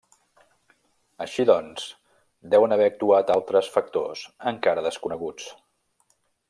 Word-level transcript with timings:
Així 1.25 1.45
doncs, 1.49 1.83
deuen 2.55 2.75
haver 2.77 2.89
actuat 2.93 3.31
altres 3.37 3.73
factors 3.77 4.27
encara 4.53 4.89
desconeguts. 4.91 5.51